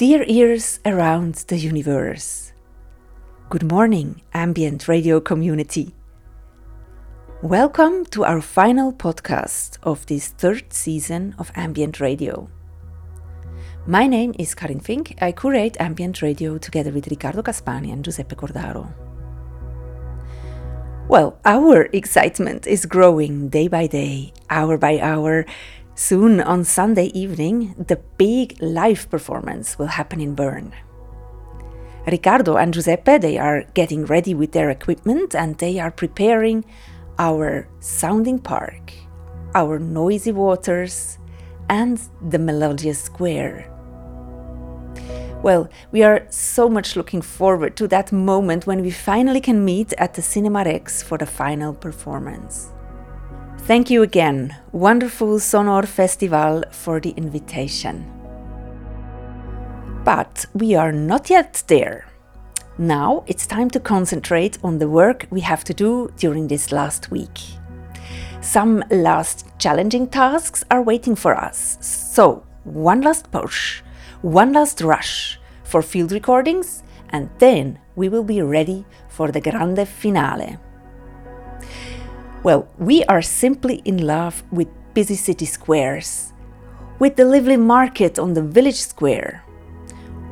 [0.00, 2.54] Dear ears around the universe,
[3.50, 5.94] good morning, ambient radio community.
[7.42, 12.48] Welcome to our final podcast of this third season of Ambient Radio.
[13.86, 15.18] My name is Karin Fink.
[15.20, 18.88] I curate Ambient Radio together with Riccardo Caspani and Giuseppe Cordaro.
[21.08, 25.44] Well, our excitement is growing day by day, hour by hour,
[26.00, 30.72] Soon on Sunday evening, the big live performance will happen in Bern.
[32.06, 36.64] Riccardo and Giuseppe, they are getting ready with their equipment and they are preparing
[37.18, 38.94] our sounding park,
[39.54, 41.18] our noisy waters,
[41.68, 43.70] and the melodious square.
[45.42, 49.92] Well, we are so much looking forward to that moment when we finally can meet
[49.98, 52.70] at the Cinema Rex for the final performance.
[53.70, 58.04] Thank you again, wonderful Sonohr Festival, for the invitation.
[60.04, 62.08] But we are not yet there.
[62.78, 67.12] Now it's time to concentrate on the work we have to do during this last
[67.12, 67.38] week.
[68.40, 73.82] Some last challenging tasks are waiting for us, so one last push,
[74.22, 79.86] one last rush for field recordings, and then we will be ready for the grande
[79.86, 80.58] finale.
[82.42, 86.32] Well, we are simply in love with busy city squares,
[86.98, 89.44] with the lively market on the village square,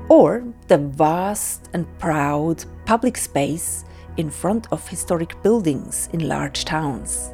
[0.09, 3.85] or the vast and proud public space
[4.17, 7.31] in front of historic buildings in large towns.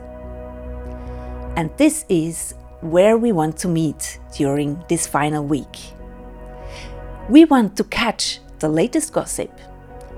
[1.55, 5.93] And this is where we want to meet during this final week.
[7.29, 9.53] We want to catch the latest gossip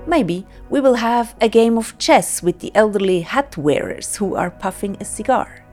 [0.07, 4.51] Maybe we will have a game of chess with the elderly hat wearers who are
[4.51, 5.63] puffing a cigar.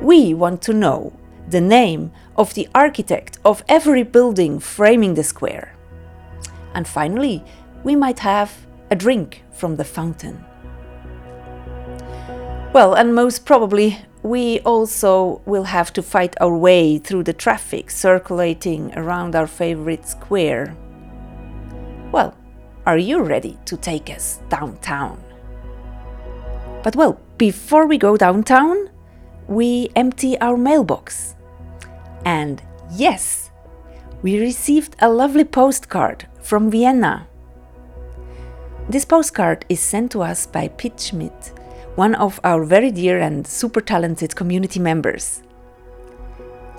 [0.00, 1.12] We want to know
[1.48, 5.74] the name of the architect of every building framing the square.
[6.74, 7.44] And finally,
[7.82, 10.44] we might have a drink from the fountain.
[12.72, 17.90] Well, and most probably, we also will have to fight our way through the traffic
[17.90, 20.76] circulating around our favorite square.
[22.12, 22.34] Well,
[22.90, 25.22] are you ready to take us downtown?
[26.82, 28.90] But well, before we go downtown,
[29.46, 31.36] we empty our mailbox.
[32.24, 33.52] And yes,
[34.22, 37.28] we received a lovely postcard from Vienna.
[38.88, 41.52] This postcard is sent to us by Pete Schmidt,
[41.94, 45.42] one of our very dear and super talented community members.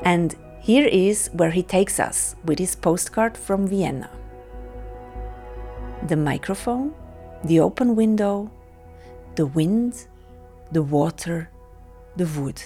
[0.03, 4.09] And here is where he takes us with his postcard from Vienna
[6.07, 6.94] the microphone,
[7.44, 8.51] the open window,
[9.35, 10.07] the wind,
[10.72, 11.50] the water,
[12.16, 12.62] the wood.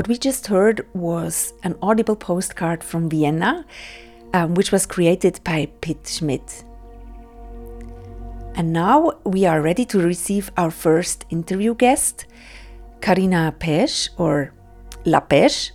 [0.00, 3.66] What we just heard was an audible postcard from Vienna,
[4.32, 6.64] um, which was created by Pitt Schmidt.
[8.54, 12.24] And now we are ready to receive our first interview guest.
[13.02, 14.54] Karina Pesch, or
[15.04, 15.72] La Pesch,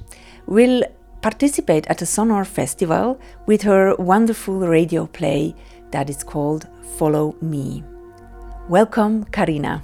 [0.48, 0.84] will
[1.22, 5.54] participate at a Sonohr festival with her wonderful radio play
[5.92, 6.68] that is called
[6.98, 7.84] Follow Me.
[8.70, 9.84] Welcome, Karina.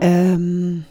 [0.00, 0.86] Um,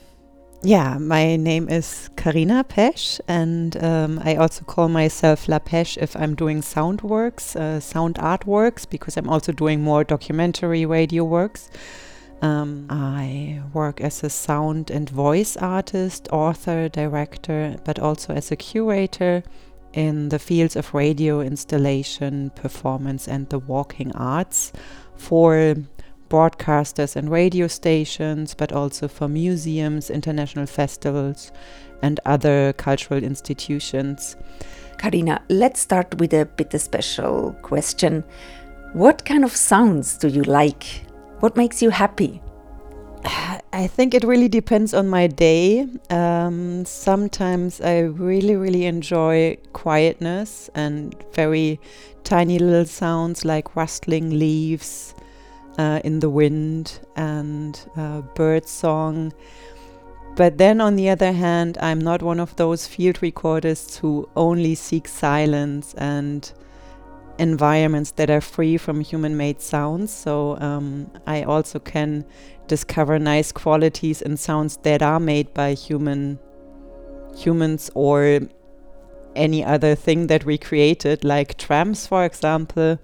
[0.63, 6.15] yeah, my name is Karina Pesch, and um, I also call myself La Pesch if
[6.15, 11.25] I'm doing sound works, uh, sound art works, because I'm also doing more documentary radio
[11.25, 11.69] works.
[12.41, 18.55] Um, I work as a sound and voice artist, author, director, but also as a
[18.55, 19.43] curator
[19.91, 24.71] in the fields of radio installation, performance, and the walking arts
[25.15, 25.75] for
[26.33, 31.51] broadcasters and radio stations, but also for museums, international festivals,
[32.01, 34.35] and other cultural institutions.
[34.97, 38.23] Karina, let's start with a bit of special question.
[38.93, 41.05] What kind of sounds do you like?
[41.41, 42.41] What makes you happy?
[43.73, 45.87] I think it really depends on my day.
[46.09, 51.79] Um, sometimes I really, really enjoy quietness and very
[52.23, 55.12] tiny little sounds like rustling leaves,
[55.77, 59.33] uh, in the wind and uh, bird song.
[60.35, 64.73] But then, on the other hand, I'm not one of those field recordists who only
[64.73, 66.51] seek silence and
[67.37, 70.11] environments that are free from human made sounds.
[70.11, 72.25] So um, I also can
[72.67, 76.39] discover nice qualities in sounds that are made by human
[77.35, 78.39] humans or
[79.35, 82.99] any other thing that we created, like trams, for example.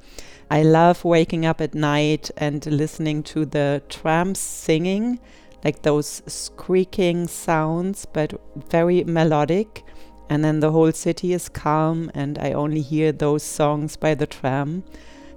[0.51, 5.19] I love waking up at night and listening to the trams singing,
[5.63, 9.83] like those squeaking sounds, but very melodic.
[10.27, 14.27] And then the whole city is calm, and I only hear those songs by the
[14.27, 14.83] tram.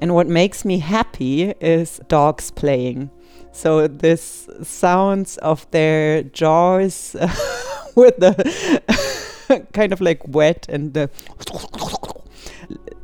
[0.01, 3.11] And what makes me happy is dogs playing.
[3.53, 7.15] So this sounds of their jaws
[7.95, 11.11] with the kind of like wet and the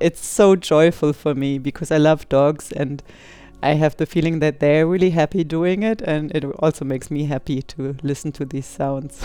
[0.00, 3.02] it's so joyful for me because I love dogs and
[3.62, 7.24] I have the feeling that they're really happy doing it, and it also makes me
[7.24, 9.20] happy to listen to these sounds.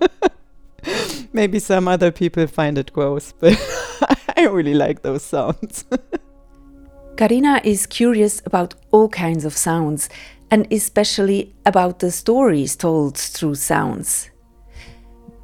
[1.32, 3.58] Maybe some other people find it gross, but
[4.34, 5.84] I really like those sounds.
[7.16, 10.08] Karina is curious about all kinds of sounds,
[10.50, 14.30] and especially about the stories told through sounds.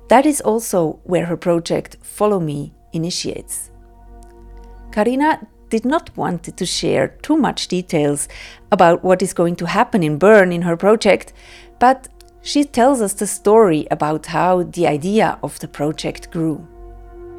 [0.09, 3.71] That is also where her project Follow Me initiates.
[4.95, 8.29] Karina did not want to share too much details
[8.71, 11.33] about what is going to happen in Bern in her project,
[11.81, 12.07] but
[12.43, 16.65] she tells us the story about how the idea of the project grew.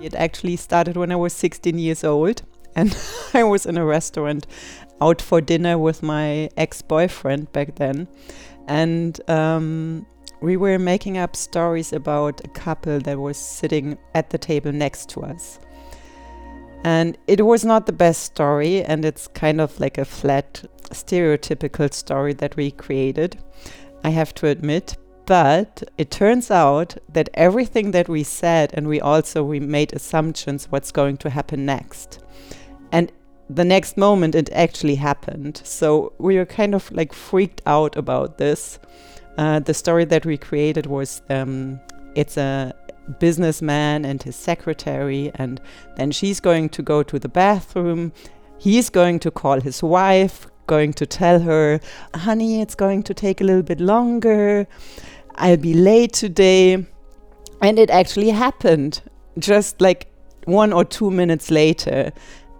[0.02, 2.42] It actually started when I was 16 years old,
[2.76, 2.94] and
[3.34, 4.48] I was in a restaurant
[5.00, 8.10] out for dinner with my ex boyfriend back then.
[8.68, 10.06] And um,
[10.42, 15.08] we were making up stories about a couple that was sitting at the table next
[15.12, 15.58] to us.
[16.84, 21.92] And it was not the best story, and it's kind of like a flat, stereotypical
[21.94, 23.38] story that we created,
[24.04, 24.98] I have to admit.
[25.26, 30.72] But it turns out that everything that we said, and we also we made assumptions
[30.72, 32.20] what's going to happen next.
[32.92, 33.12] And
[33.50, 35.62] the next moment it actually happened.
[35.64, 38.80] So we were kind of like freaked out about this.
[39.38, 41.80] Uh, the story that we created was um,
[42.16, 42.74] it's a
[43.20, 45.62] businessman and his secretary, and
[45.96, 48.12] then she's going to go to the bathroom.
[48.58, 51.80] He's going to call his wife, going to tell her,
[52.14, 54.68] honey, it's going to take a little bit longer.
[55.36, 56.86] I'll be late today.
[57.62, 59.02] And it actually happened
[59.40, 60.12] just like
[60.46, 62.12] one or two minutes later.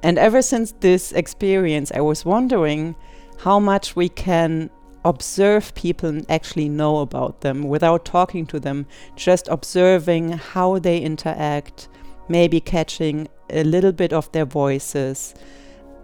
[0.04, 2.96] And ever since this experience, I was wondering
[3.40, 4.70] how much we can
[5.06, 8.86] observe people and actually know about them without talking to them,
[9.16, 11.88] just observing how they interact,
[12.28, 15.36] maybe catching a little bit of their voices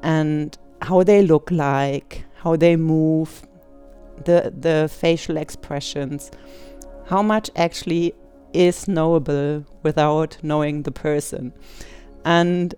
[0.03, 3.41] and how they look like, how they move,
[4.25, 6.31] the the facial expressions,
[7.07, 8.13] how much actually
[8.53, 11.53] is knowable without knowing the person.
[12.23, 12.75] And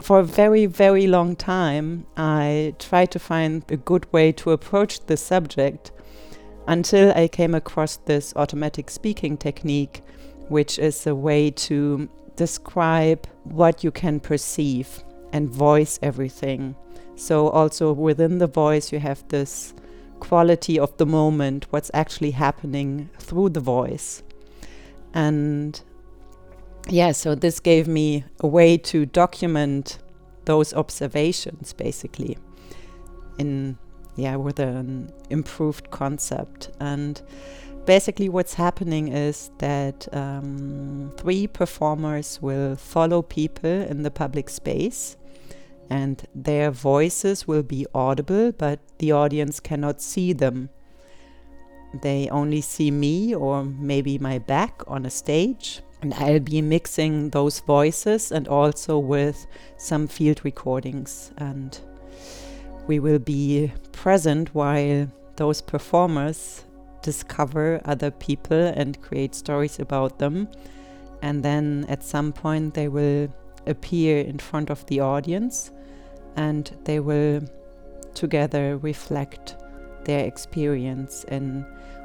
[0.00, 5.00] for a very, very long time, I tried to find a good way to approach
[5.06, 5.92] the subject
[6.66, 10.02] until I came across this automatic speaking technique,
[10.48, 16.74] which is a way to describe what you can perceive and voice everything.
[17.16, 19.74] So, also within the voice, you have this
[20.20, 24.22] quality of the moment, what's actually happening through the voice.
[25.12, 25.80] And
[26.88, 29.98] yeah, so this gave me a way to document
[30.44, 32.36] those observations basically
[33.38, 33.78] in
[34.16, 36.70] yeah with an improved concept.
[36.80, 37.20] And
[37.86, 45.16] basically what's happening is that um, three performers will follow people in the public space
[45.90, 50.68] and their voices will be audible but the audience cannot see them.
[52.02, 57.30] They only see me or maybe my back on a stage and I'll be mixing
[57.30, 59.46] those voices and also with
[59.78, 61.32] some field recordings.
[61.38, 61.78] And
[62.86, 66.64] we will be present while those performers
[67.00, 70.48] discover other people and create stories about them.
[71.22, 73.34] And then at some point, they will
[73.66, 75.70] appear in front of the audience
[76.36, 77.40] and they will
[78.12, 79.56] together reflect
[80.04, 81.64] their experience in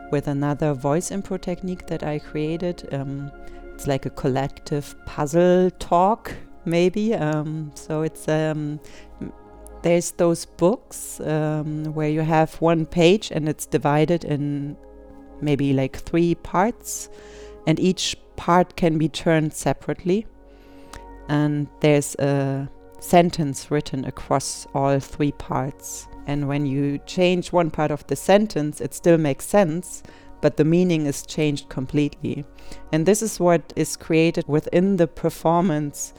[0.09, 2.87] with another voice impro technique that I created.
[2.93, 3.29] Um,
[3.79, 6.33] it's like a collective puzzle talk,
[6.65, 7.13] maybe.
[7.13, 8.81] Um, so it's um,
[9.83, 14.75] there's those books um, where you have one page and it's divided in
[15.39, 17.09] maybe like three parts,
[17.67, 20.27] and each part can be turned separately.
[21.29, 22.67] And there's a
[22.99, 26.09] sentence written across all three parts.
[26.27, 30.03] And when you change one part of the sentence, it still makes sense,
[30.41, 32.45] but the meaning is changed completely.
[32.91, 36.13] And this is what is created within the performance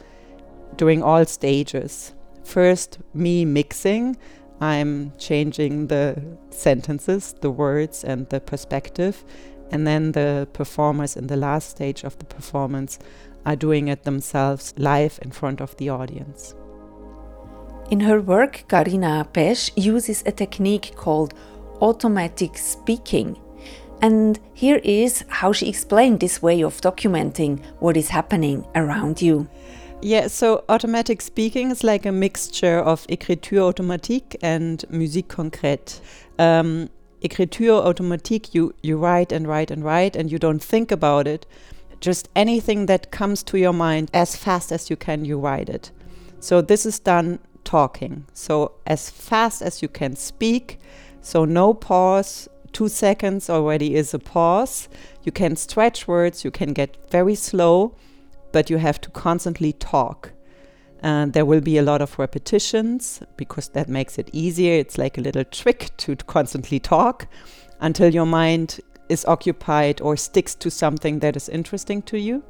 [0.76, 2.14] during all stages.
[2.44, 4.16] First, me mixing,
[4.60, 9.24] I'm changing the sentences, the words, and the perspective.
[9.70, 12.98] And then the performers in the last stage of the performance
[13.46, 16.54] are doing it themselves live in front of the audience.
[17.90, 21.34] In her work, Karina Pesch uses a technique called
[21.80, 23.36] automatic speaking
[24.02, 29.48] and here is how she explained this way of documenting what is happening around you.
[30.02, 36.00] Yeah, so automatic speaking is like a mixture of écriture automatique and musique concrète.
[36.38, 36.88] Um,
[37.22, 41.44] écriture automatique, you, you write and write and write and you don't think about it.
[42.00, 45.90] Just anything that comes to your mind as fast as you can, you write it.
[46.38, 48.24] So this is done talking.
[48.32, 50.78] So as fast as you can speak.
[51.20, 54.88] So no pause, two seconds already is a pause.
[55.22, 57.96] You can stretch words, you can get very slow,
[58.52, 60.32] but you have to constantly talk.
[61.02, 64.74] And there will be a lot of repetitions because that makes it easier.
[64.74, 67.26] It's like a little trick to constantly talk
[67.80, 72.42] until your mind is occupied or sticks to something that is interesting to you.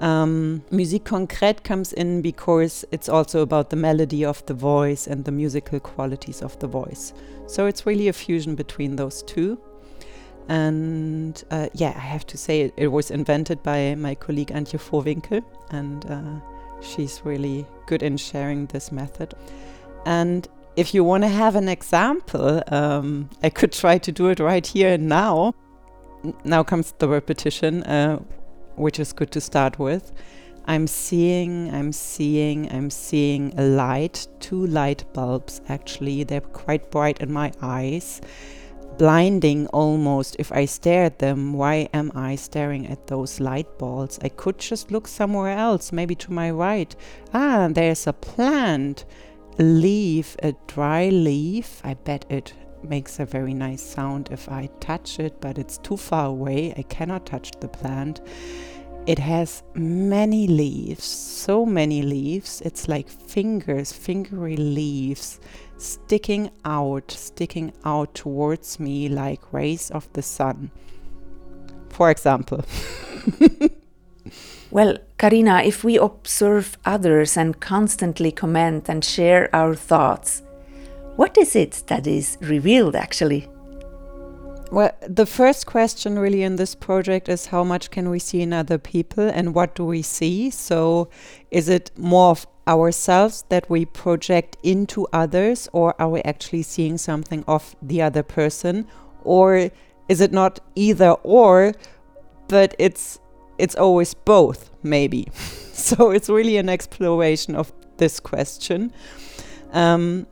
[0.00, 5.24] Um, Musique concrète comes in because it's also about the melody of the voice and
[5.24, 7.12] the musical qualities of the voice.
[7.46, 9.58] So it's really a fusion between those two.
[10.48, 14.80] And uh, yeah, I have to say it, it, was invented by my colleague Antje
[14.80, 16.40] Vohwinkel, and uh,
[16.80, 19.34] she's really good in sharing this method.
[20.06, 24.40] And if you want to have an example, um, I could try to do it
[24.40, 25.54] right here and now.
[26.44, 27.82] Now comes the repetition.
[27.84, 28.20] Uh,
[28.80, 30.12] which is good to start with.
[30.66, 36.24] I'm seeing, I'm seeing, I'm seeing a light, two light bulbs actually.
[36.24, 38.20] They're quite bright in my eyes,
[38.98, 40.36] blinding almost.
[40.38, 44.18] If I stare at them, why am I staring at those light bulbs?
[44.22, 46.94] I could just look somewhere else, maybe to my right.
[47.34, 49.04] Ah, there's a plant,
[49.58, 51.80] a leaf, a dry leaf.
[51.84, 52.52] I bet it
[52.84, 56.72] makes a very nice sound if I touch it, but it's too far away.
[56.76, 58.20] I cannot touch the plant.
[59.06, 62.60] It has many leaves, so many leaves.
[62.60, 65.40] It's like fingers, fingery leaves
[65.78, 70.70] sticking out, sticking out towards me like rays of the sun.
[71.88, 72.64] For example.
[74.70, 80.42] well, Karina, if we observe others and constantly comment and share our thoughts,
[81.16, 83.48] what is it that is revealed actually?
[84.70, 88.52] Well, the first question really in this project is how much can we see in
[88.52, 90.48] other people and what do we see?
[90.50, 91.08] So,
[91.50, 96.98] is it more of ourselves that we project into others, or are we actually seeing
[96.98, 98.86] something of the other person?
[99.24, 99.70] Or
[100.08, 101.72] is it not either or,
[102.46, 103.18] but it's
[103.58, 105.28] it's always both, maybe.
[105.34, 108.92] so it's really an exploration of this question.
[109.72, 110.26] Um,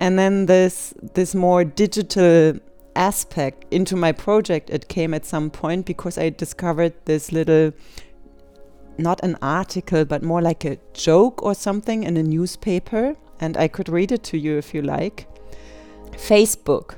[0.00, 2.58] and then this this more digital
[2.96, 7.72] aspect into my project it came at some point because I discovered this little
[8.98, 13.68] not an article but more like a joke or something in a newspaper and I
[13.68, 15.26] could read it to you if you like.
[16.12, 16.96] Facebook.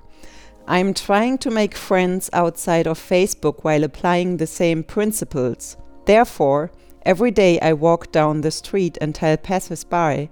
[0.66, 5.76] I'm trying to make friends outside of Facebook while applying the same principles.
[6.04, 6.72] Therefore,
[7.04, 10.30] every day I walk down the street and tell passers-by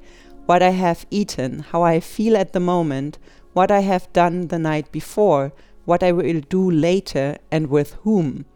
[0.50, 3.18] what I have eaten, how I feel at the moment,
[3.52, 5.52] what I have done the night before,
[5.84, 8.46] what I will do later, and with whom.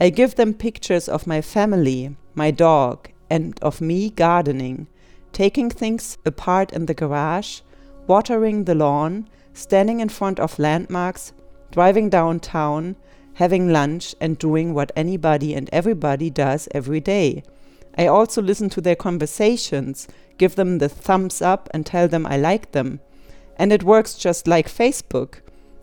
[0.00, 4.86] I give them pictures of my family, my dog, and of me gardening,
[5.32, 7.60] taking things apart in the garage,
[8.06, 11.32] watering the lawn, standing in front of landmarks,
[11.72, 12.94] driving downtown,
[13.34, 17.42] having lunch, and doing what anybody and everybody does every day.
[17.98, 20.06] I also listen to their conversations,
[20.38, 23.00] give them the thumbs up, and tell them I like them.
[23.56, 25.40] And it works just like Facebook.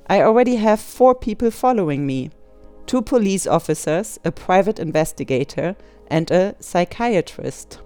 [0.07, 2.31] I already have four people following me
[2.85, 5.75] two police officers, a private investigator,
[6.07, 7.79] and a psychiatrist.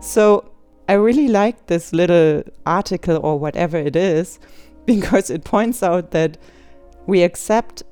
[0.00, 0.50] So
[0.88, 4.38] I really like this little article or whatever it is
[4.86, 6.38] because it points out that
[7.06, 7.82] we accept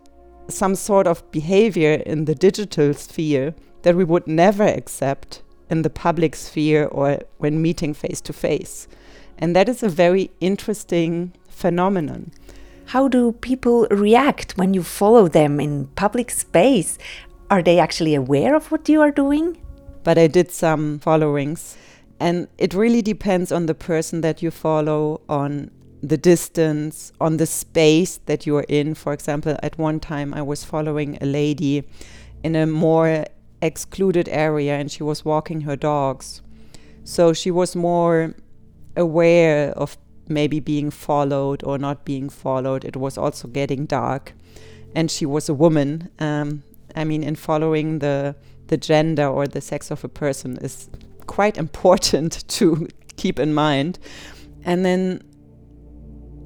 [0.48, 5.90] some sort of behavior in the digital sphere that we would never accept in the
[5.90, 8.86] public sphere or when meeting face to face.
[9.38, 12.32] And that is a very interesting phenomenon.
[12.86, 16.98] How do people react when you follow them in public space?
[17.50, 19.56] Are they actually aware of what you are doing?
[20.02, 21.76] But I did some followings,
[22.20, 25.70] and it really depends on the person that you follow, on
[26.02, 28.94] the distance, on the space that you are in.
[28.94, 31.84] For example, at one time I was following a lady
[32.42, 33.24] in a more
[33.64, 36.42] excluded area and she was walking her dogs.
[37.04, 38.34] So she was more
[38.96, 39.98] aware of
[40.28, 42.84] maybe being followed or not being followed.
[42.84, 44.32] It was also getting dark.
[44.94, 46.10] And she was a woman.
[46.18, 46.62] Um,
[46.94, 48.36] I mean, in following the,
[48.68, 50.88] the gender or the sex of a person is
[51.26, 53.98] quite important to keep in mind.
[54.64, 55.22] And then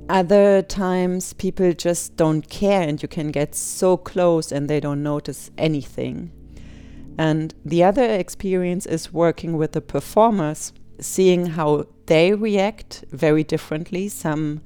[0.09, 5.03] other times people just don't care and you can get so close and they don't
[5.03, 6.33] notice anything.
[7.19, 14.09] And the other experience is working with the performers, seeing how they react very differently.
[14.09, 14.63] Some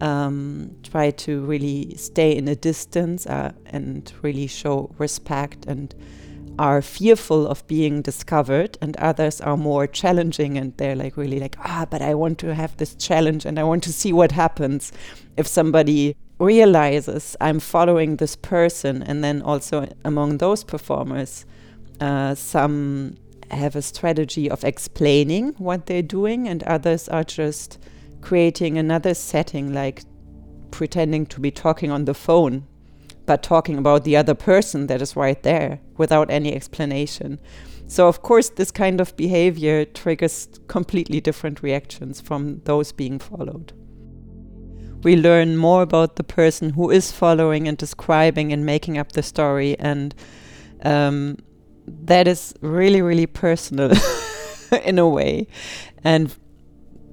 [0.00, 5.94] um, try to really stay in a distance uh, and really show respect and
[6.58, 11.56] are fearful of being discovered and others are more challenging and they're like really like
[11.60, 14.92] ah but i want to have this challenge and i want to see what happens
[15.38, 21.46] if somebody realizes i'm following this person and then also among those performers
[22.00, 23.16] uh, some
[23.50, 27.78] have a strategy of explaining what they're doing and others are just
[28.20, 30.02] creating another setting like
[30.70, 32.66] pretending to be talking on the phone
[33.30, 37.38] but talking about the other person that is right there without any explanation.
[37.86, 43.72] So, of course, this kind of behavior triggers completely different reactions from those being followed.
[45.04, 49.22] We learn more about the person who is following and describing and making up the
[49.22, 50.12] story, and
[50.84, 51.36] um,
[52.04, 53.92] that is really, really personal
[54.84, 55.46] in a way.
[56.04, 56.34] And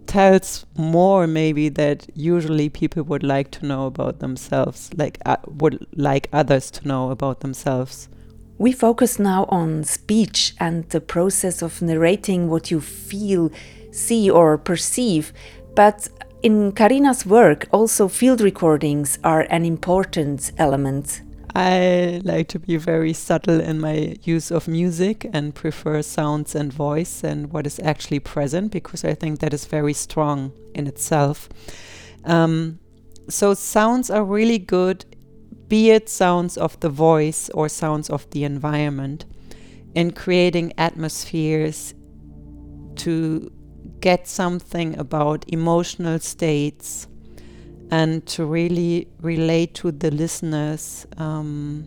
[0.08, 5.86] tells more maybe that usually people would like to know about themselves, like uh, would
[5.96, 8.10] like others to know about themselves.
[8.58, 13.52] We focus now on speech and the process of narrating what you feel,
[13.92, 15.32] see, or perceive.
[15.76, 16.10] But
[16.42, 21.22] in Karina's work, also field recordings are an important element.
[21.58, 26.72] I like to be very subtle in my use of music and prefer sounds and
[26.72, 31.50] voice and what is actually present because I think that is very strong in itself.
[32.26, 32.78] Um,
[33.28, 35.04] so, sounds are really good,
[35.67, 39.26] be it sounds of the voice or sounds of the environment,
[39.96, 41.96] in creating atmospheres
[42.98, 43.52] to
[44.00, 47.08] get something about emotional states
[47.91, 51.86] and to really relate to the listeners um,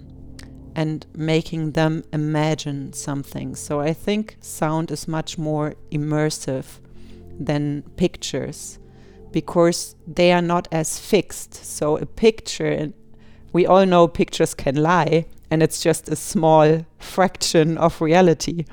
[0.75, 3.55] and making them imagine something.
[3.55, 6.65] So I think sound is much more immersive
[7.39, 8.79] than pictures
[9.33, 11.55] because they are not as fixed.
[11.55, 12.93] So a picture,
[13.53, 18.65] we all know pictures can lie and it's just a small fraction of reality.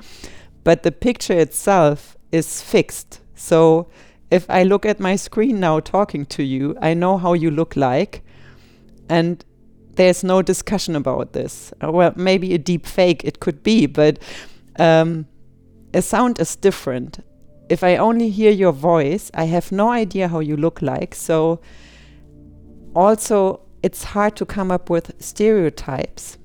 [0.64, 3.20] But the picture itself is fixed.
[3.34, 3.88] So
[4.30, 7.76] if I look at my screen now talking to you, I know how you look
[7.76, 8.22] like.
[9.08, 9.44] And
[9.94, 11.72] there's no discussion about this.
[11.82, 14.18] Uh, well, maybe a deep fake it could be, but
[14.78, 15.26] um,
[15.94, 17.24] a sound is different.
[17.68, 21.14] If I only hear your voice, I have no idea how you look like.
[21.14, 21.60] So,
[22.94, 26.38] also, it's hard to come up with stereotypes.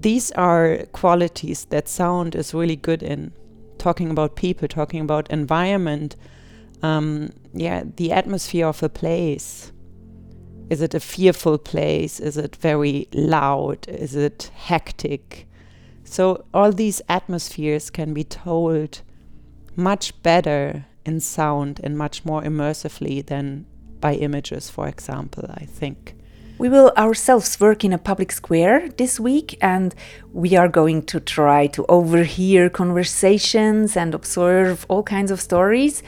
[0.00, 3.32] These are qualities that sound is really good in.
[3.78, 6.16] Talking about people, talking about environment,
[6.82, 9.72] um, yeah, the atmosphere of a place.
[10.70, 12.20] is it a fearful place?
[12.20, 13.88] Is it very loud?
[13.88, 15.48] Is it hectic?
[16.04, 19.02] So, all these atmospheres can be told
[19.76, 23.66] much better in sound and much more immersively than
[24.00, 26.14] by images, for example, I think.
[26.58, 29.94] We will ourselves work in a public square this week and
[30.32, 36.02] we are going to try to overhear conversations and observe all kinds of stories.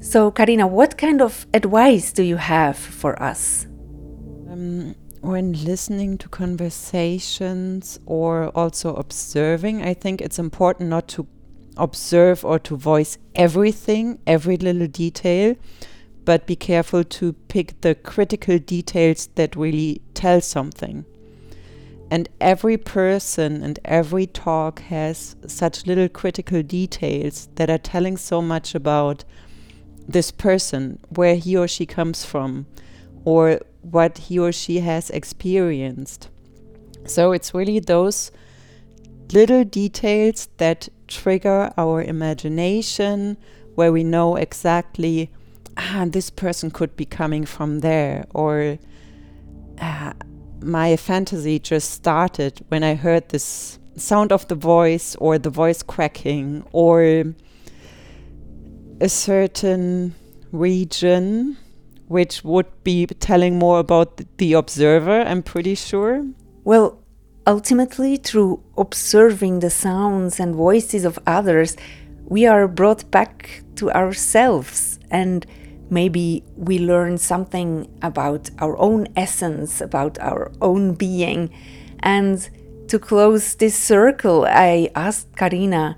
[0.00, 3.66] So, Karina, what kind of advice do you have for us?
[4.50, 11.26] Um, when listening to conversations or also observing, I think it's important not to
[11.76, 15.54] observe or to voice everything, every little detail,
[16.24, 21.04] but be careful to pick the critical details that really tell something.
[22.10, 28.40] And every person and every talk has such little critical details that are telling so
[28.40, 29.24] much about
[30.10, 32.66] this person, where he or she comes from,
[33.24, 36.28] or what he or she has experienced.
[37.04, 38.30] So it's really those
[39.32, 43.36] little details that trigger our imagination,
[43.74, 45.30] where we know exactly
[45.76, 48.78] ah, this person could be coming from there, or
[49.80, 50.12] ah,
[50.62, 55.82] my fantasy just started when I heard this sound of the voice, or the voice
[55.82, 57.24] cracking, or
[59.00, 60.14] a certain
[60.52, 61.56] region
[62.08, 66.26] which would be telling more about the observer, I'm pretty sure.
[66.64, 66.98] Well,
[67.46, 71.76] ultimately, through observing the sounds and voices of others,
[72.26, 75.46] we are brought back to ourselves and
[75.88, 81.50] maybe we learn something about our own essence, about our own being.
[82.00, 82.48] And
[82.88, 85.96] to close this circle, I asked Karina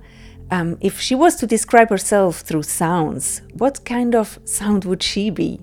[0.52, 5.30] um, if she was to describe herself through sounds, what kind of sound would she
[5.30, 5.58] be?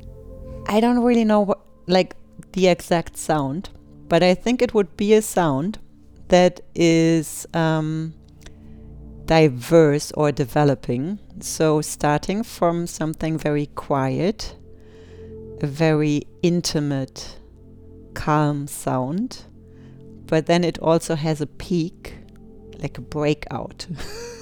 [0.68, 2.16] I don't really know what, like
[2.54, 3.70] the exact sound,
[4.08, 5.78] but I think it would be a sound
[6.30, 8.16] that is um,
[9.26, 11.20] diverse or developing.
[11.40, 14.56] So, starting from something very quiet,
[15.62, 17.38] a very intimate,
[18.16, 19.46] calm sound,
[20.26, 22.16] but then it also has a peak,
[22.80, 23.86] like a breakout,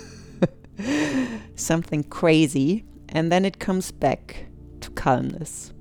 [1.56, 4.48] something crazy, and then it comes back
[4.82, 5.74] to calmness,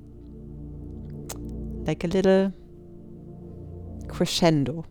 [1.86, 2.52] like a little
[4.08, 4.84] crescendo.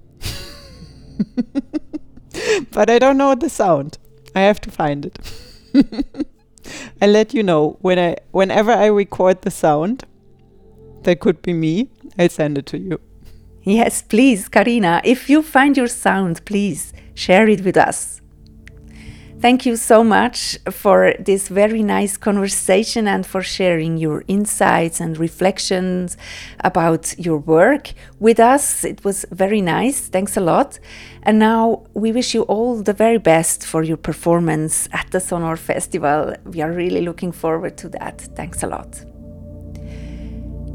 [2.71, 3.97] but I don't know the sound.
[4.35, 5.17] I have to find it.
[7.01, 10.03] I let you know when I whenever I record the sound.
[11.03, 11.89] That could be me.
[12.17, 12.99] I'll send it to you.
[13.61, 15.01] Yes, please, Karina.
[15.03, 18.21] If you find your sound, please share it with us.
[19.45, 25.15] Thank you so much for this very nice conversation and for sharing your insights and
[25.19, 26.17] reflections
[26.61, 28.83] about your work with us.
[28.83, 30.07] It was very nice.
[30.07, 30.79] Thanks a lot.
[31.21, 35.59] And now we wish you all the very best for your performance at the Sonohr
[35.59, 36.33] Festival.
[36.45, 38.21] We are really looking forward to that.
[38.35, 38.99] Thanks a lot.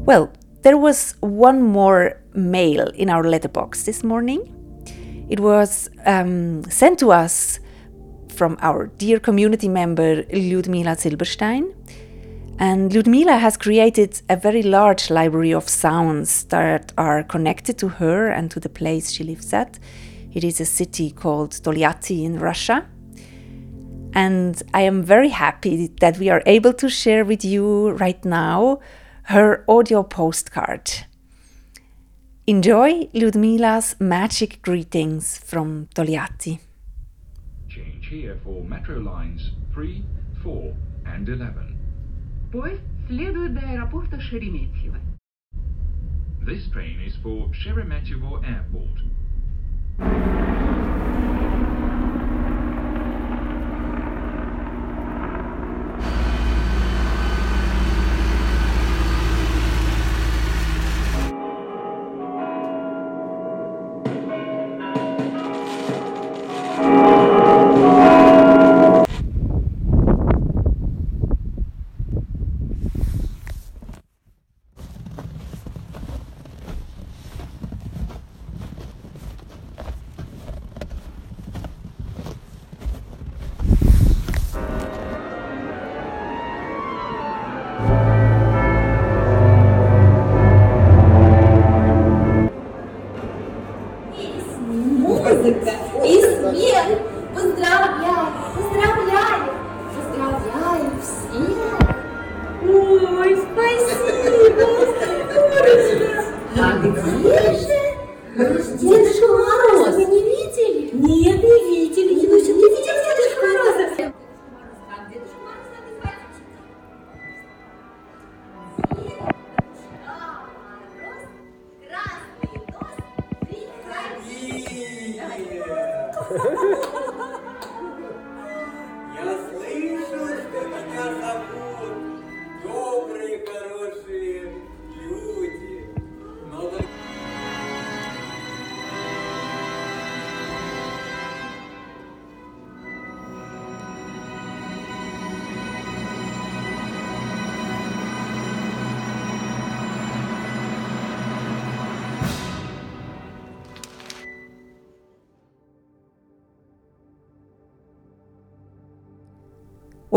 [0.05, 0.31] Well,
[0.61, 4.47] there was one more mail in our letterbox this morning.
[5.27, 7.59] It was um, sent to us
[8.41, 11.75] from our dear community member Ludmila Silberstein.
[12.57, 18.29] And Ludmila has created a very large library of sounds that are connected to her
[18.29, 19.77] and to the place she lives at.
[20.33, 22.87] It is a city called Tolyatti in Russia.
[24.15, 28.79] And I am very happy that we are able to share with you right now
[29.25, 30.89] her audio postcard.
[32.47, 36.59] Enjoy Ludmila's magic greetings from Tolyatti
[38.10, 40.04] here for metro lines 3,
[40.42, 40.74] 4
[41.06, 41.76] and 11.
[42.52, 44.98] Поезд следует до аэропорта Шереметьево.
[46.44, 49.02] This train is for Sheremetyevo Airport.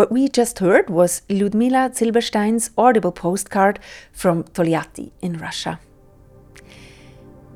[0.04, 3.78] What we just heard was Ludmila Zilberstein's audible postcard
[4.12, 5.80] from Tolyatti in Russia.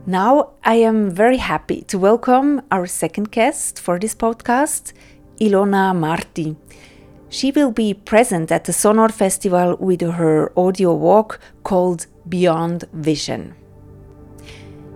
[0.06, 4.94] Now I am very happy to welcome our second guest for this podcast,
[5.38, 6.56] Ilona Marti.
[7.28, 13.56] She will be present at the Sonohr Festival with her audio walk called Beyond Vision.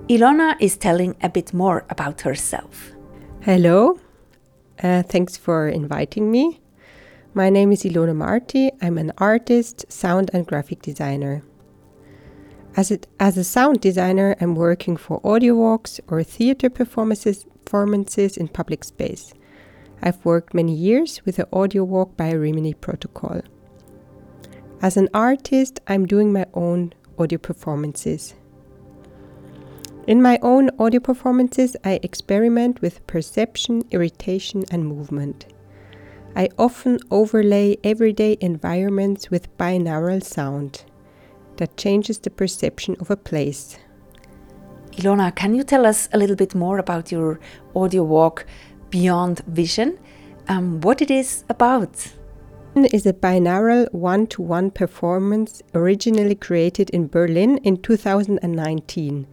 [0.09, 2.93] Ilona is telling a bit more about herself.
[3.43, 4.01] Hello,
[4.83, 6.62] uh, thanks for inviting me.
[7.35, 8.71] My name is Ilona Marti.
[8.83, 11.43] I'm an artist, sound, and graphic designer.
[12.77, 18.37] As a, as a sound designer, I'm working for audio walks or theater performances, performances
[18.37, 19.33] in public space.
[20.03, 23.43] I've worked many years with the audio walk by Rimini Protokoll.
[24.83, 28.35] As an artist, I'm doing my own audio performances.
[30.07, 35.47] In my own audio performances, I experiment with perception, irritation, and movement.
[36.35, 40.85] I often overlay everyday environments with binaural sound
[41.57, 43.79] that changes the perception of a place.
[44.93, 47.39] Ilona, can you tell us a little bit more about your
[47.75, 48.47] audio walk
[48.91, 49.99] Beyond Vision?
[50.49, 52.13] Um, what it is about?
[52.75, 59.27] is a binaural one to one performance originally created in Berlin in 2019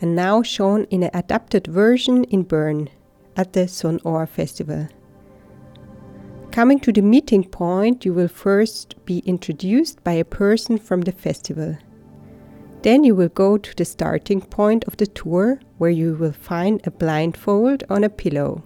[0.00, 2.88] and now shown in an adapted version in Bern
[3.36, 4.88] at the Sonohr Festival.
[6.56, 11.12] Coming to the meeting point, you will first be introduced by a person from the
[11.12, 11.76] festival.
[12.80, 16.80] Then you will go to the starting point of the tour where you will find
[16.86, 18.62] a blindfold on a pillow.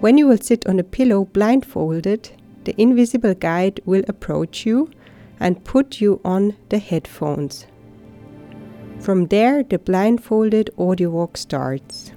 [0.00, 2.30] When you will sit on a pillow blindfolded,
[2.64, 4.90] the invisible guide will approach you
[5.40, 7.66] and put you on the headphones.
[9.00, 12.12] From there, the blindfolded audio walk starts.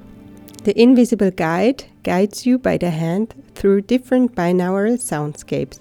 [0.63, 5.79] The invisible guide guides you by the hand through different binaural soundscapes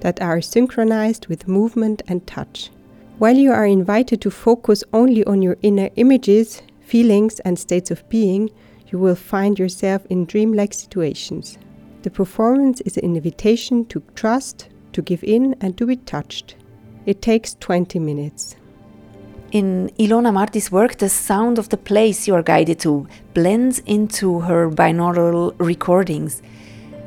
[0.00, 2.70] that are synchronized with movement and touch.
[3.18, 8.08] While you are invited to focus only on your inner images, feelings, and states of
[8.08, 8.50] being,
[8.88, 11.56] you will find yourself in dreamlike situations.
[12.02, 16.56] The performance is an invitation to trust, to give in, and to be touched.
[17.06, 18.56] It takes 20 minutes.
[19.56, 24.40] In Ilona Marti's work, the sound of the place you are guided to blends into
[24.40, 26.42] her binaural recordings.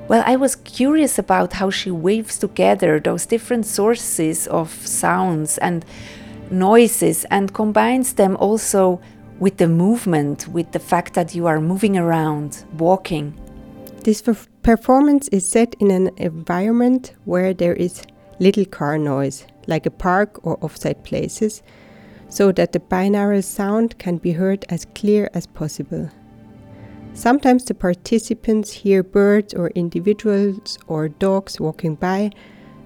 [0.07, 5.85] Well, I was curious about how she weaves together those different sources of sounds and
[6.49, 8.99] noises and combines them also
[9.37, 13.39] with the movement, with the fact that you are moving around, walking.
[14.03, 18.01] This perf- performance is set in an environment where there is
[18.39, 21.61] little car noise, like a park or offsite places,
[22.29, 26.09] so that the binaural sound can be heard as clear as possible.
[27.13, 32.31] Sometimes the participants hear birds or individuals or dogs walking by,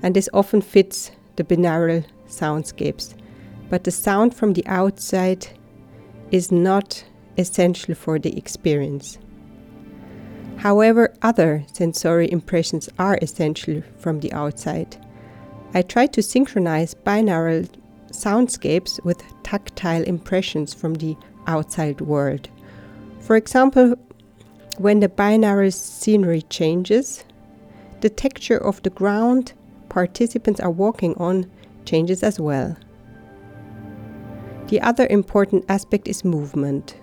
[0.02, 3.16] and this often fits the binaural soundscapes.
[3.70, 5.48] But the sound from the outside
[6.32, 7.04] is not
[7.38, 9.20] essential for the experience.
[10.58, 14.96] However, other sensory impressions are essential from the outside.
[15.74, 17.68] I try to synchronize binaural
[18.14, 22.50] soundscapes with tactile impressions from the outside world.
[23.20, 23.96] For example,
[24.78, 27.24] when the binaural scenery changes,
[28.02, 29.54] the texture of the ground
[29.90, 31.50] participants are walking on
[31.86, 32.76] changes as well.
[34.68, 36.98] The other important aspect is movement.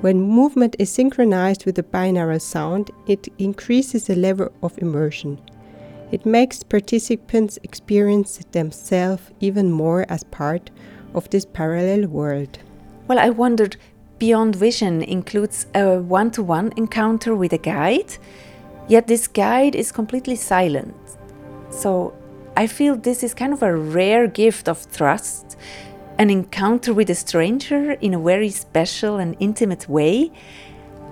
[0.00, 5.40] When movement is synchronized with the binaural sound, it increases the level of immersion.
[6.10, 10.70] It makes participants experience themselves even more as part
[11.14, 12.58] of this parallel world.
[13.06, 13.76] Well, I wondered
[14.18, 18.16] Beyond Vision includes a one to one encounter with a guide,
[18.88, 20.96] yet this guide is completely silent.
[21.70, 22.14] So
[22.56, 25.56] I feel this is kind of a rare gift of trust.
[26.18, 30.32] an encounter with a stranger in a very special and intimate way.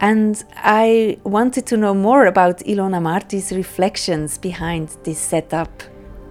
[0.01, 5.83] And I wanted to know more about Ilona Marti's reflections behind this setup.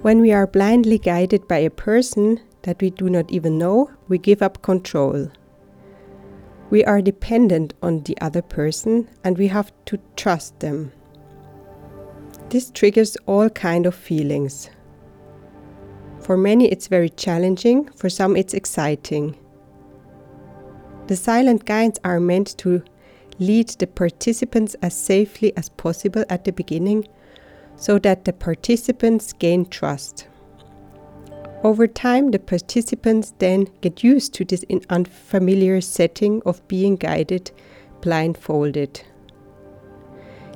[0.03, 4.19] When we are blindly guided by a person that we do not even know, we
[4.19, 5.31] give up control.
[6.69, 10.91] We are dependent on the other person and we have to trust them.
[12.49, 14.69] This triggers all kind of feelings.
[16.19, 19.35] For many it's very challenging, for some it's exciting.
[21.07, 22.83] The silent guides are meant to
[23.39, 27.07] lead the participants as safely as possible at the beginning
[27.75, 30.27] so that the participants gain trust.
[31.63, 37.51] Over time, the participants then get used to this unfamiliar setting of being guided
[38.01, 39.01] blindfolded.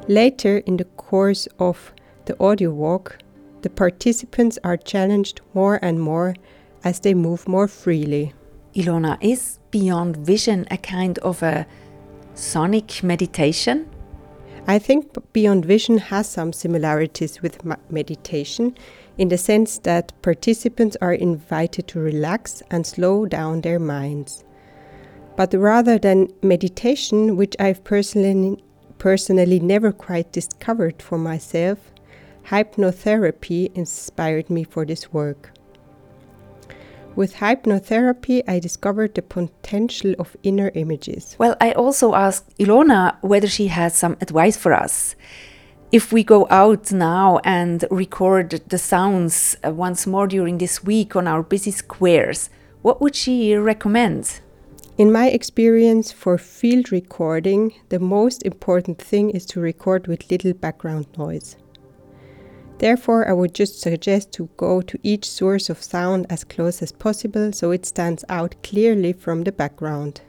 [0.07, 1.93] Later, in the course of
[2.25, 3.17] the audio walk,
[3.61, 6.35] the participants are challenged more and more
[6.83, 8.33] as they move more freely.
[8.75, 11.65] Ilona, is Beyond Vision a kind of a
[12.39, 13.89] sonic meditation?
[14.65, 18.75] I think Beyond Vision has some similarities with meditation
[19.17, 24.45] in the sense that participants are invited to relax and slow down their minds.
[25.35, 28.63] But rather than meditation, which I've personally,
[28.99, 31.79] personally never quite discovered for myself,
[32.45, 35.51] hypnotherapy inspired me for this work.
[37.19, 41.35] With hypnotherapy, I discovered the potential of inner images.
[41.37, 45.17] Well, I also asked Ilona whether she has some advice for us.
[45.91, 51.13] If we go out now and record the sounds uh, once more during this week
[51.17, 52.49] on our busy squares,
[52.83, 54.39] what would she recommend?
[54.97, 60.53] In my experience, for field recording, the most important thing is to record with little
[60.53, 61.57] background noise.
[62.79, 66.93] Therefore, I would just suggest to go to each source of sound as close as
[66.93, 70.21] possible so it stands out clearly from the background.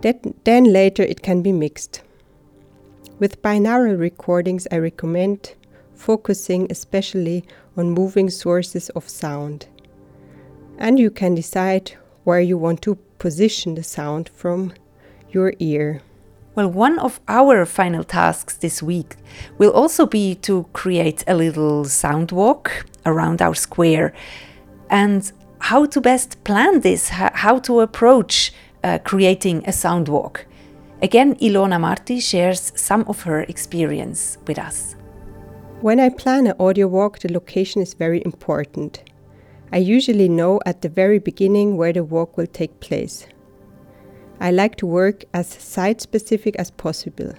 [0.00, 2.00] That, then later it can be mixed.
[3.18, 5.54] With binaural recordings, I recommend
[5.94, 7.44] focusing especially
[7.76, 9.66] on moving sources of sound.
[10.78, 11.92] And you can decide
[12.24, 14.72] where you want to position the sound from
[15.30, 16.00] your ear.
[16.56, 19.16] Well, one of our final tasks this week
[19.58, 24.12] will also be to create a little sound walk around our square
[24.90, 30.46] and how to best plan this, how to approach uh, creating a sound walk.
[31.02, 34.96] Again, Ilona Marti shares some of her experience with us.
[35.80, 39.04] When I plan an audio walk, the location is very important.
[39.72, 43.26] I usually know at the very beginning where the walk will take place.
[44.40, 47.34] I like to work as site specific as possible.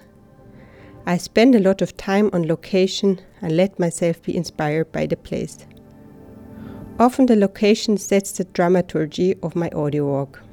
[1.08, 5.18] I spend a lot of time on location and let myself be inspired by the
[5.18, 5.66] place.
[7.00, 10.44] Often the location sets the dramaturgy of my audio walk.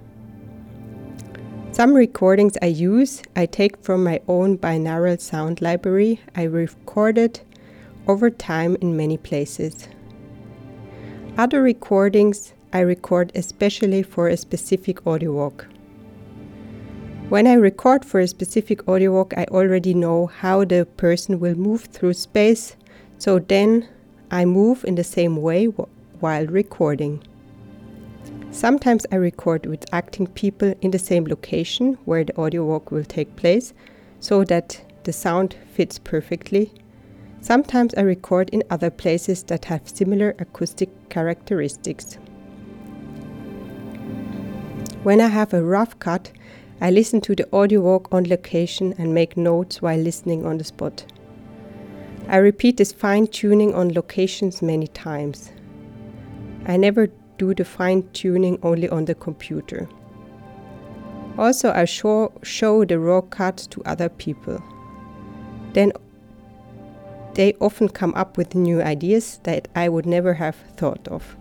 [1.72, 7.40] Some recordings I use I take from my own binaural sound library I recorded
[8.06, 9.86] over time in many places.
[11.36, 15.66] Other recordings I record especially for a specific audio walk.
[17.28, 21.56] When I record for a specific audio walk, I already know how the person will
[21.56, 22.74] move through space,
[23.18, 23.86] so then
[24.30, 27.22] I move in the same way while recording.
[28.50, 33.04] Sometimes I record with acting people in the same location where the audio walk will
[33.04, 33.74] take place,
[34.20, 36.72] so that the sound fits perfectly.
[37.42, 42.14] Sometimes I record in other places that have similar acoustic characteristics.
[45.02, 46.32] When I have a rough cut,
[46.80, 50.64] I listen to the audio walk on location and make notes while listening on the
[50.64, 51.04] spot.
[52.28, 55.50] I repeat this fine tuning on locations many times.
[56.66, 59.88] I never do the fine tuning only on the computer.
[61.36, 64.62] Also, I show, show the raw cut to other people.
[65.72, 65.92] Then
[67.34, 71.36] they often come up with new ideas that I would never have thought of.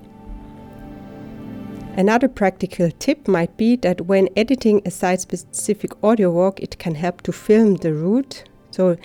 [1.98, 6.94] Another practical tip might be that when editing a site specific audio walk, it can
[6.94, 8.98] help to film the route so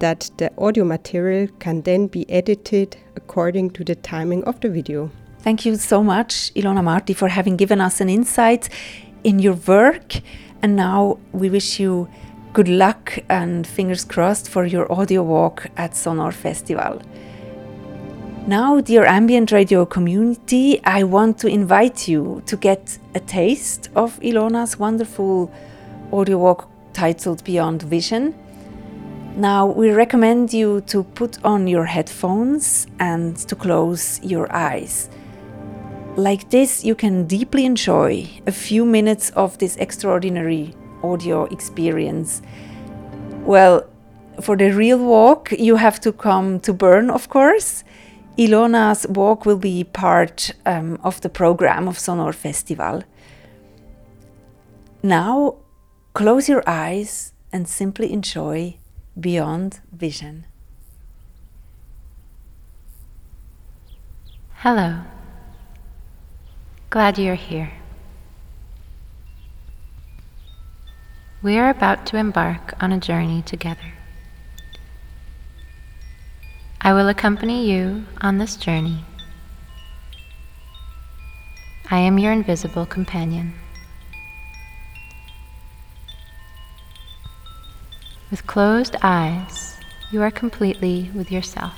[0.00, 5.08] that the audio material can then be edited according to the timing of the video.
[5.38, 8.68] Thank you so much, Ilona Marti, for having given us an insight
[9.22, 10.16] in your work.
[10.62, 12.08] And now we wish you
[12.52, 17.00] good luck and fingers crossed for your audio walk at Sonohr Festival.
[18.48, 24.20] Now, dear ambient radio community, I want to invite you to get a taste of
[24.20, 25.50] Ilona's wonderful
[26.12, 28.36] audio walk titled Beyond Vision.
[29.36, 35.10] Now, we recommend you to put on your headphones and to close your eyes.
[36.16, 42.42] like this, you can deeply enjoy a few minutes of this extraordinary audio experience.
[43.44, 43.84] Well,
[44.40, 47.84] for the real walk, you have to come to Bern, of course.
[48.38, 53.02] Ilona's walk will be part um, of the program of Sonohr Festival.
[55.02, 55.56] Now,
[56.12, 58.76] close your eyes and simply enjoy
[59.18, 60.46] Beyond Vision.
[64.56, 65.02] Hello.
[66.90, 67.72] Glad you're here.
[71.42, 73.95] We are about to embark on a journey together.
[76.86, 79.04] I will accompany you on this journey.
[81.90, 83.54] I am your invisible companion.
[88.30, 89.74] With closed eyes,
[90.12, 91.74] you are completely with yourself.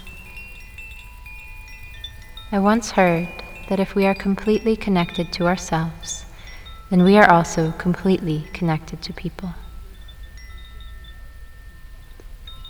[2.53, 3.29] I once heard
[3.71, 6.27] that if we are completely connected to ourselves,
[6.91, 9.55] then we are also completely connected to people.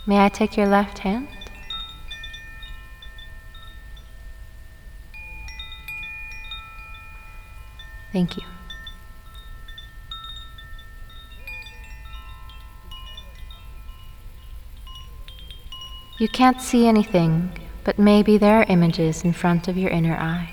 [0.07, 1.27] May I take your left hand?
[8.11, 8.43] Thank you.
[16.19, 17.51] You can't see anything,
[17.85, 20.49] but maybe there are images in front of your inner eye.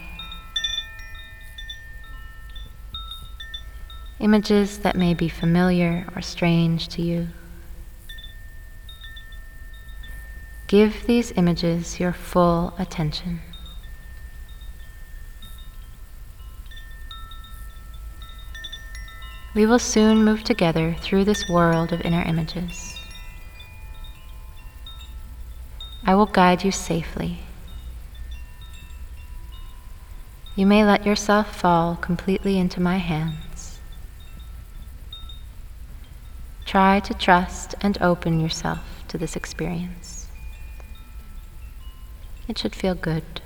[4.20, 7.28] Images that may be familiar or strange to you.
[10.68, 13.40] Give these images your full attention.
[19.56, 23.00] We will soon move together through this world of inner images.
[26.04, 27.38] I will guide you safely.
[30.56, 33.78] You may let yourself fall completely into my hands.
[36.66, 40.26] Try to trust and open yourself to this experience.
[42.46, 43.40] It should feel good.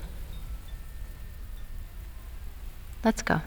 [3.01, 3.39] Let's go.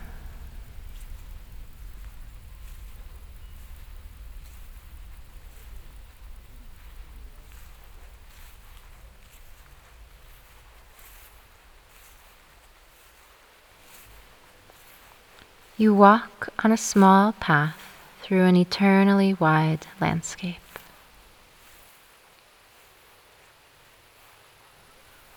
[15.77, 17.81] You walk on a small path
[18.23, 20.57] through an eternally wide landscape.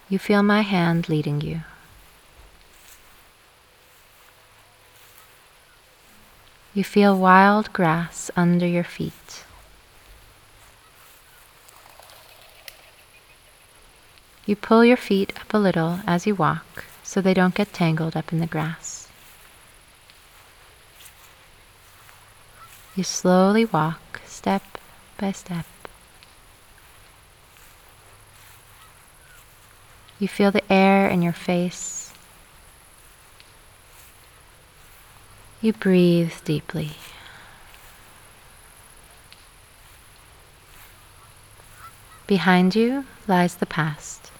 [0.09, 1.61] You feel my hand leading you.
[6.75, 9.43] You feel wild grass under your feet.
[14.45, 18.15] You pull your feet up a little as you walk so they don't get tangled
[18.15, 19.06] up in the grass.
[22.97, 24.63] You slowly walk step
[25.19, 25.67] by step.
[30.17, 32.11] You feel the air in your face.
[35.61, 36.93] You breathe deeply.
[42.25, 44.31] Behind you lies the past.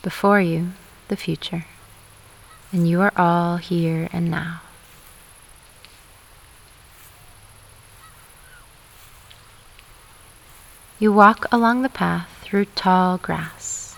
[0.00, 0.72] Before you,
[1.08, 1.66] the future.
[2.72, 4.63] And you are all here and now.
[11.04, 13.94] You walk along the path through tall grass.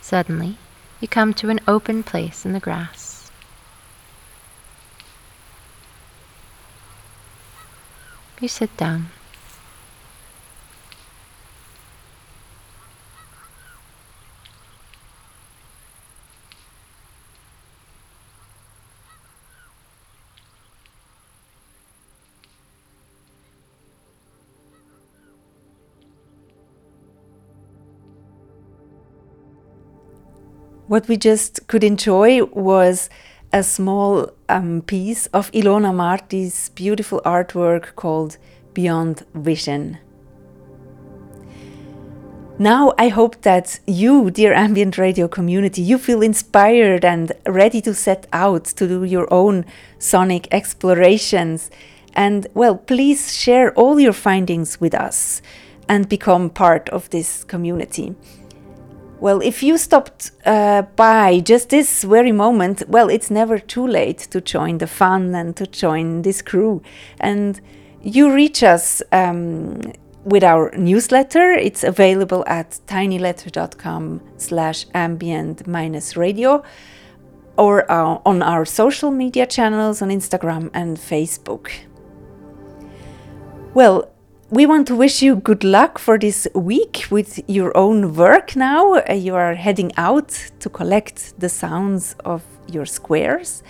[0.00, 0.58] Suddenly,
[1.00, 3.32] you come to an open place in the grass.
[8.40, 9.08] You sit down.
[30.98, 33.08] What we just could enjoy was
[33.52, 38.36] a small um, piece of Ilona Marti's beautiful artwork called
[38.74, 39.98] Beyond Vision.
[42.58, 47.94] Now I hope that you, dear ambient radio community, you feel inspired and ready to
[47.94, 49.66] set out to do your own
[50.00, 51.70] sonic explorations.
[52.14, 55.42] And well, please share all your findings with us
[55.88, 58.16] and become part of this community.
[59.20, 64.18] Well, if you stopped uh, by just this very moment, well, it's never too late
[64.30, 66.82] to join the fun and to join this crew.
[67.18, 67.60] And
[68.00, 69.92] you reach us um,
[70.24, 71.50] with our newsletter.
[71.50, 76.62] It's available at tinyletter.com slash ambient minus radio
[77.56, 81.70] or uh, on our social media channels on Instagram and Facebook.
[83.74, 84.10] Well,
[84.50, 88.94] we want to wish you good luck for this week with your own work now.
[88.94, 90.28] Uh, you are heading out
[90.60, 93.62] to collect the sounds of your squares.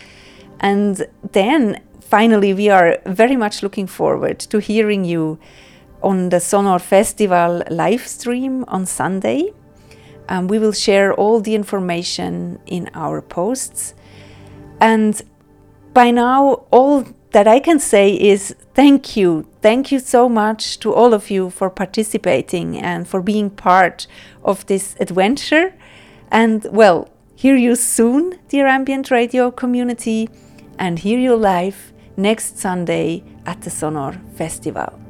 [0.61, 5.41] And then finally, we are very much looking forward to hearing you
[6.01, 9.53] on the Sonohr Festival live stream on Sunday.
[10.29, 13.95] Um, we will share all the information in our posts.
[14.81, 15.21] And
[15.93, 19.45] by now, all that I can say is thank you.
[19.61, 24.07] Thank you so much to all of you for participating and for being part
[24.45, 25.75] of this adventure.
[26.31, 30.31] And well, hear you soon, dear Ambient Radio community,
[30.79, 35.08] and hear you live next Sunday at the Sonohr Festival.